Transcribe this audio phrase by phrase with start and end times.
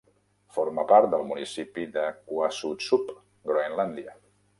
[0.53, 3.13] Forma part del municipi de Qaasuitsup,
[3.51, 4.17] Groenlàndia.